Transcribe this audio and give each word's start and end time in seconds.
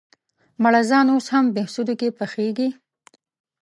مړزان 0.63 1.05
اوس 1.13 1.25
هم 1.33 1.45
بهسودو 1.55 1.93
کې 1.99 2.15
پخېږي؟ 2.19 2.69